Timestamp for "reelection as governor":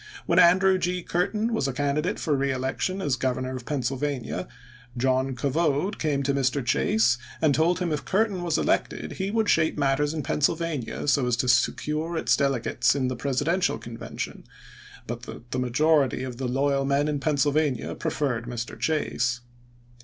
2.35-3.55